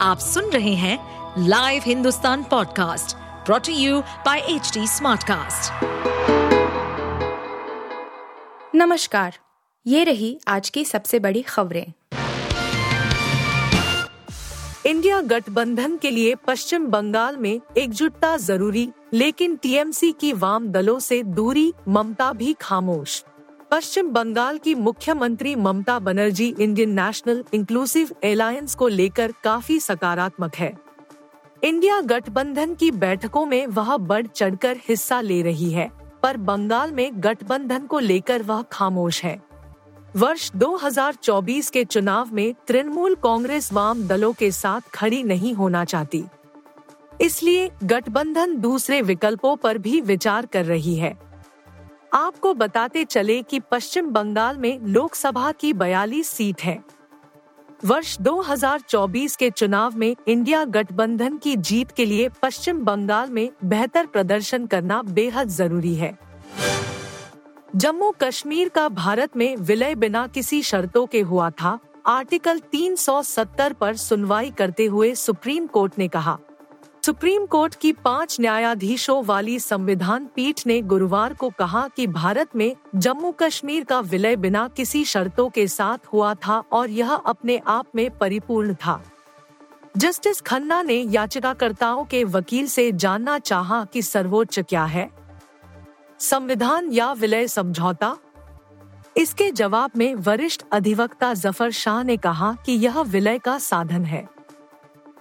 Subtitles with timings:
[0.00, 0.98] आप सुन रहे हैं
[1.38, 3.16] live Hindustan podcast
[3.46, 5.84] brought to you by H Smartcast.
[8.74, 9.38] नमस्कार
[9.86, 11.86] ये रही आज की सबसे बड़ी खबरें
[14.86, 21.22] इंडिया गठबंधन के लिए पश्चिम बंगाल में एकजुटता ज़रूरी लेकिन टीएमसी की वाम दलों से
[21.22, 23.22] दूरी ममता भी खामोश
[23.70, 30.72] पश्चिम बंगाल की मुख्यमंत्री Mamata Banerjee Indian National Inclusive Alliance को लेकर काफ़ी सकारात्मक है।
[31.64, 35.90] इंडिया गठबंधन की बैठकों में वह बढ़ चढ़कर हिस्सा ले रही है,
[36.22, 39.42] पर बंगाल में गठबंधन को लेकर वह खामोश है।
[40.16, 46.24] वर्ष 2024 के चुनाव में तृणमूल कांग्रेस वाम दलों के साथ खड़ी नहीं होना चाहती।
[47.20, 51.25] इसलिए गठबंधन दूसरे विकल्पों पर भी विचार कर रही है।
[52.16, 56.84] आपको बताते चले कि पश्चिम बंगाल में लोकसभा की 42 सीट है।
[57.84, 64.06] वर्ष 2024 के चुनाव में इंडिया गठबंधन की जीत के लिए पश्चिम बंगाल में बेहतर
[64.06, 66.18] प्रदर्शन करना बेहद ज़रूरी है।
[67.76, 73.96] जम्मू कश्मीर का भारत में विलय बिना किसी शर्तों के हुआ था, आर्टिकल 370 पर
[73.96, 76.38] सुनवाई करते हुए सुप्रीम कोर्ट ने कहा।
[77.06, 82.76] सुप्रीम कोर्ट की पाँच न्यायाधीशों वाली संविधान पीठ ने गुरुवार को कहा कि भारत में
[82.94, 87.86] जम्मू कश्मीर का विलय बिना किसी शर्तों के साथ हुआ था और यह अपने आप
[87.94, 89.00] में परिपूर्ण था।
[89.96, 95.10] जस्टिस खन्ना ने याचिकाकर्ताओं के वकील से जानना चाहा कि सर्वोच्च क्या है।
[96.20, 98.16] संविधान या विलय समझौता?
[99.16, 104.35] इसके जवाब में वरिष्ठ अधिवक्ता ज़फ़र शाह ने कहा कि यह विलय का साधन है।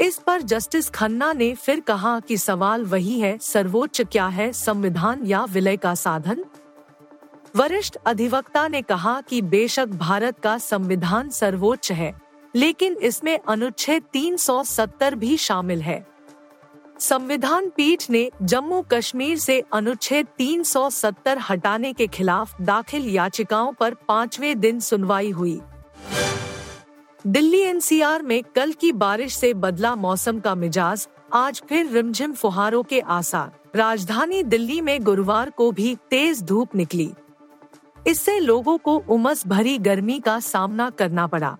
[0.00, 5.26] इस पर जस्टिस खन्ना ने फिर कहा कि सवाल वही है, सर्वोच्च क्या है, संविधान
[5.26, 6.44] या विलय का साधन?
[7.56, 12.20] वरिष्ठ अधिवक्ता ने कहा कि बेशक भारत का संविधान सर्वोच्च है,
[12.54, 16.06] लेकिन इसमें अनुच्छेद 370 भी शामिल है।
[17.00, 24.60] संविधान पीठ ने जम्मू कश्मीर से अनुच्छेद 370 हटाने के खिलाफ दाखिल याचिकाओं पर पाँचवें
[24.60, 25.60] दिन सुनवाई हुई।
[27.26, 32.82] दिल्ली एनसीआर में कल की बारिश से बदला मौसम का मिजाज, आज फिर रिमझिम फुहारों
[32.82, 37.12] के आसार। राजधानी दिल्ली में गुरुवार को भी तेज धूप निकली।
[38.06, 41.56] इससे लोगों को उमस भरी गर्मी का सामना करना पड़ा।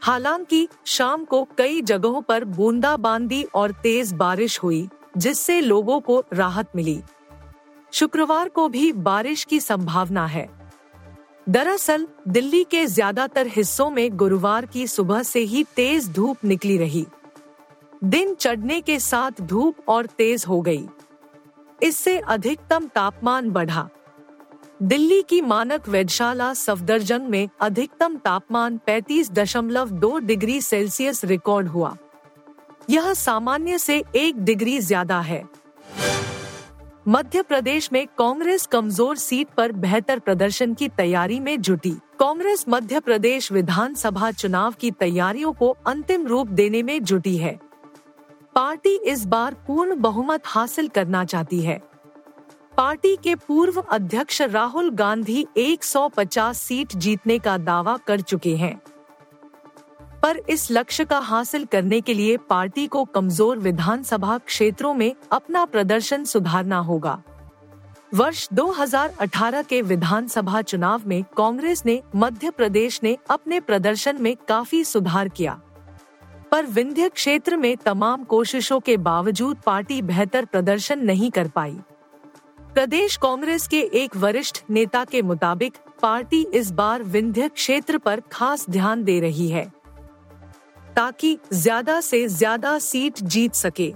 [0.00, 6.66] हालाँकि शाम को कई जगहों पर बूंदाबांदी और तेज बारिश हुई, जिससे लोगों को राहत
[6.76, 7.02] मिली।
[7.92, 10.65] शुक्रवार को भी बारिश की संभावना है।
[11.48, 17.06] दरअसल, दिल्ली के ज़्यादातर हिस्सों में गुरुवार की सुबह से ही तेज धूप निकली रही।
[18.04, 20.86] दिन चढ़ने के साथ धूप और तेज हो गई।
[21.82, 23.88] इससे अधिकतम तापमान बढ़ा।
[24.82, 31.96] दिल्ली की मानक वेधशाला सफदरजंग में अधिकतम तापमान 35.2 डिग्री सेल्सियस रिकॉर्ड हुआ।
[32.90, 35.44] यह सामान्य से एक डिग्री ज़्यादा है।
[37.08, 41.90] मध्य प्रदेश में कांग्रेस कमज़ोर सीट पर बेहतर प्रदर्शन की तैयारी में जुटी।
[42.20, 47.58] कांग्रेस मध्य प्रदेश विधानसभा चुनाव की तैयारियों को अंतिम रूप देने में जुटी है।
[48.54, 51.80] पार्टी इस बार पूर्ण बहुमत हासिल करना चाहती है।
[52.76, 58.80] पार्टी के पूर्व अध्यक्ष राहुल गांधी 150 सीट जीतने का दावा कर चुके हैं।
[60.26, 65.64] पर इस लक्ष्य का हासिल करने के लिए पार्टी को कमज़ोर विधानसभा क्षेत्रों में अपना
[65.64, 67.22] प्रदर्शन सुधारना होगा।
[68.14, 74.84] वर्ष 2018 के विधानसभा चुनाव में कांग्रेस ने मध्य प्रदेश ने अपने प्रदर्शन में काफ़ी
[74.84, 75.60] सुधार किया।
[76.50, 81.78] पर विंध्य क्षेत्र में तमाम कोशिशों के बावजूद पार्टी बेहतर प्रदर्शन नहीं कर पाई।
[82.74, 88.70] प्रदेश कांग्रेस के एक वरिष्ठ नेता के मुताबिक पार्टी इस बार विंध्य क्षेत्र पर खास
[88.70, 89.75] ध्यान दे रही है।
[90.96, 93.92] ताकि ज़्यादा से ज़्यादा सीट जीत सके।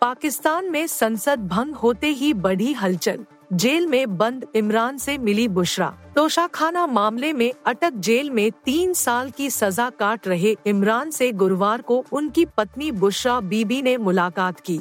[0.00, 5.88] पाकिस्तान में संसद भंग होते ही बढ़ी हलचल। जेल में बंद इमरान से मिली बुशरा।
[6.16, 11.82] तोशाखाना मामले में अटक जेल में तीन साल की सजा काट रहे इमरान से गुरुवार
[11.82, 14.80] को उनकी पत्नी बुशरा बीबी ने मुलाकात की।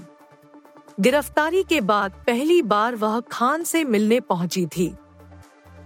[1.00, 4.94] गिरफ्तारी के बाद पहली बार वह खान से मिलने पहुँची थी।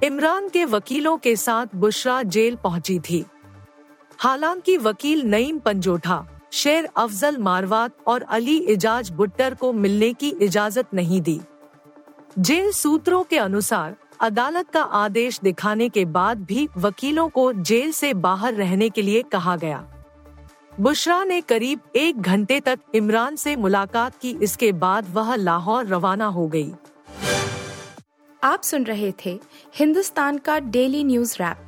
[0.03, 3.25] इमरान के वकीलों के साथ बुशरा जेल पहुँची थी।
[4.21, 10.93] हालाँकि वकील नईम पंजोठा, शेर अफजल मारवात और अली इजाज बुट्टर को मिलने की इजाज़त
[10.93, 11.39] नहीं दी।
[12.39, 18.13] जेल सूत्रों के अनुसार, अदालत का आदेश दिखाने के बाद भी वकीलों को जेल से
[18.13, 19.83] बाहर रहने के लिए कहा गया।
[20.79, 26.25] बुशरा ने करीब एक घंटे तक इमरान से मुलाकात की, इसके बाद वह लाहौर रवाना
[26.27, 26.71] हो गई।
[28.43, 29.39] आप सुन रहे थे
[29.75, 31.67] हिंदुस्तान का डेली न्यूज़ रैप।